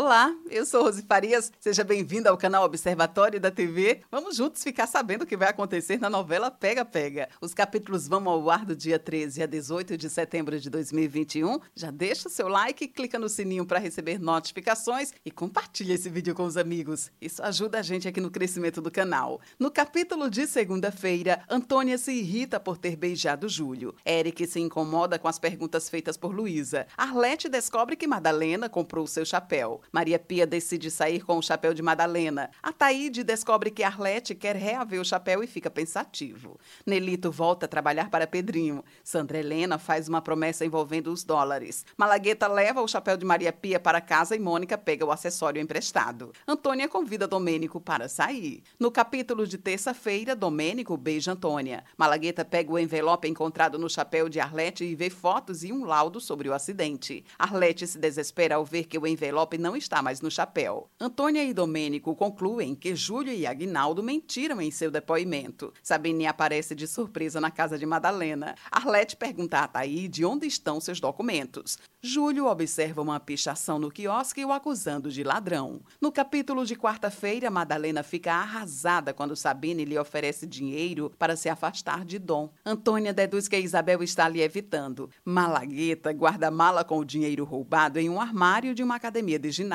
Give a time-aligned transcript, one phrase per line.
[0.00, 1.50] Olá, eu sou Rose Farias.
[1.58, 4.00] Seja bem-vindo ao canal Observatório da TV.
[4.12, 7.28] Vamos juntos ficar sabendo o que vai acontecer na novela Pega Pega.
[7.40, 11.58] Os capítulos vão ao ar do dia 13 a 18 de setembro de 2021.
[11.74, 16.32] Já deixa o seu like, clica no sininho para receber notificações e compartilha esse vídeo
[16.32, 17.10] com os amigos.
[17.20, 19.40] Isso ajuda a gente aqui no crescimento do canal.
[19.58, 23.96] No capítulo de segunda-feira, Antônia se irrita por ter beijado Júlio.
[24.06, 26.86] Eric se incomoda com as perguntas feitas por Luísa.
[26.96, 29.80] Arlete descobre que Madalena comprou seu chapéu.
[29.92, 32.50] Maria Pia decide sair com o chapéu de Madalena.
[32.62, 36.58] A Taíde descobre que Arlete quer reaver o chapéu e fica pensativo.
[36.86, 38.84] Nelito volta a trabalhar para Pedrinho.
[39.02, 41.86] Sandra Helena faz uma promessa envolvendo os dólares.
[41.96, 46.32] Malagueta leva o chapéu de Maria Pia para casa e Mônica pega o acessório emprestado.
[46.46, 48.62] Antônia convida Domênico para sair.
[48.78, 51.84] No capítulo de terça-feira, Domênico beija Antônia.
[51.96, 56.20] Malagueta pega o envelope encontrado no chapéu de Arlete e vê fotos e um laudo
[56.20, 57.24] sobre o acidente.
[57.38, 60.90] Arlete se desespera ao ver que o envelope não está mais no chapéu.
[61.00, 65.72] Antônia e Domênico concluem que Júlio e Agnaldo mentiram em seu depoimento.
[65.82, 68.54] Sabine aparece de surpresa na casa de Madalena.
[68.70, 71.78] Arlete pergunta a Taíde onde estão seus documentos.
[72.00, 75.80] Júlio observa uma pichação no quiosque o acusando de ladrão.
[76.00, 82.04] No capítulo de quarta-feira, Madalena fica arrasada quando Sabine lhe oferece dinheiro para se afastar
[82.04, 82.50] de Dom.
[82.64, 85.10] Antônia deduz que Isabel está lhe evitando.
[85.24, 89.67] Malagueta guarda mala com o dinheiro roubado em um armário de uma academia de ginástica.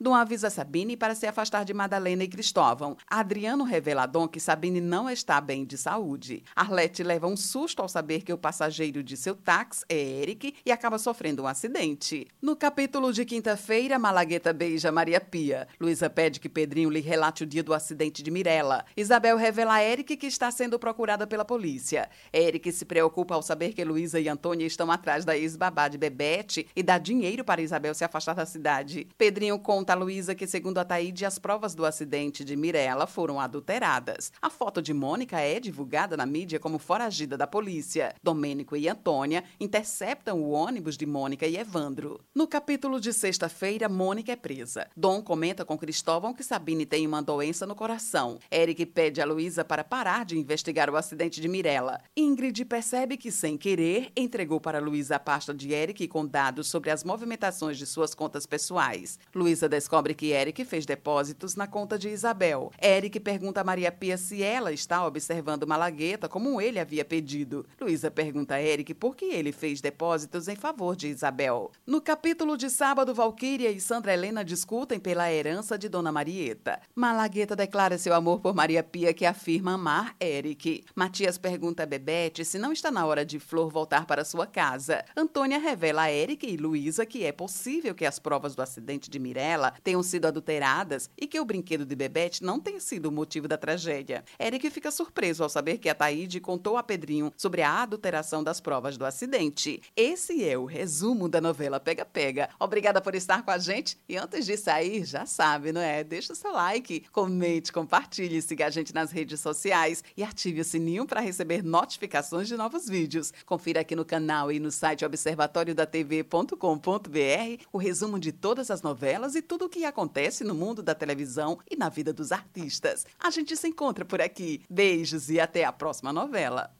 [0.00, 2.96] Dom avisa Sabine para se afastar de Madalena e Cristóvão.
[3.08, 6.44] Adriano revela a Dom que Sabine não está bem de saúde.
[6.54, 10.70] Arlete leva um susto ao saber que o passageiro de seu táxi é Eric e
[10.72, 12.26] acaba sofrendo um acidente.
[12.40, 15.66] No capítulo de quinta-feira, Malagueta beija Maria Pia.
[15.80, 18.84] Luísa pede que Pedrinho lhe relate o dia do acidente de Mirella.
[18.96, 22.08] Isabel revela a Eric que está sendo procurada pela polícia.
[22.32, 26.66] Eric se preocupa ao saber que Luísa e Antônia estão atrás da ex-babá de Bebete
[26.74, 29.08] e dá dinheiro para Isabel se afastar da cidade.
[29.16, 33.38] Pedrinho conta a Luísa que, segundo a Taíde, as provas do acidente de Mirella foram
[33.38, 34.32] adulteradas.
[34.42, 38.12] A foto de Mônica é divulgada na mídia como foragida da polícia.
[38.20, 42.20] Domênico e Antônia interceptam o ônibus de Mônica e Evandro.
[42.34, 44.88] No capítulo de sexta-feira, Mônica é presa.
[44.96, 48.40] Dom comenta com Cristóvão que Sabine tem uma doença no coração.
[48.50, 52.00] Eric pede a Luísa para parar de investigar o acidente de Mirella.
[52.16, 56.90] Ingrid percebe que, sem querer, entregou para Luísa a pasta de Eric com dados sobre
[56.90, 59.18] as movimentações de suas contas pessoais pais.
[59.34, 62.72] Luísa descobre que Eric fez depósitos na conta de Isabel.
[62.80, 67.66] Eric pergunta a Maria Pia se ela está observando Malagueta como ele havia pedido.
[67.80, 71.70] Luísa pergunta a Eric por que ele fez depósitos em favor de Isabel.
[71.86, 76.80] No capítulo de sábado, Valquíria e Sandra Helena discutem pela herança de Dona Marieta.
[76.94, 80.84] Malagueta declara seu amor por Maria Pia, que afirma amar Eric.
[80.94, 85.04] Matias pergunta a Bebete se não está na hora de Flor voltar para sua casa.
[85.16, 89.08] Antônia revela a Eric e Luísa que é possível que as provas do acidente acidente
[89.08, 93.12] de Mirella tenham sido adulteradas e que o brinquedo de Bebete não tenha sido o
[93.12, 94.22] motivo da tragédia.
[94.38, 98.60] Eric fica surpreso ao saber que a Taíde contou a Pedrinho sobre a adulteração das
[98.60, 99.80] provas do acidente.
[99.96, 102.50] Esse é o resumo da novela Pega Pega.
[102.60, 106.04] Obrigada por estar com a gente e antes de sair, já sabe, não é?
[106.04, 110.64] Deixa o seu like, comente, compartilhe, siga a gente nas redes sociais e ative o
[110.64, 113.32] sininho para receber notificações de novos vídeos.
[113.46, 119.34] Confira aqui no canal e no site observatoriodatv.com.br o resumo de todas as as novelas
[119.34, 123.06] e tudo o que acontece no mundo da televisão e na vida dos artistas.
[123.18, 124.62] A gente se encontra por aqui.
[124.68, 126.70] Beijos e até a próxima novela.